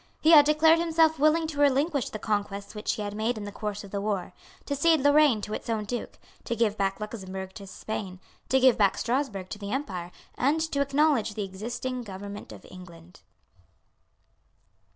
[0.19, 3.51] He had declared himself willing to relinquish the conquests which he had made in the
[3.51, 4.33] course of the war,
[4.65, 8.19] to cede Lorraine to its own Duke, to give back Luxemburg to Spain,
[8.49, 13.19] to give back Strasburg to the Empire and to acknowledge the existing government of England.